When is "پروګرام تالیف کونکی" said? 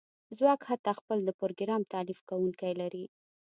1.39-2.71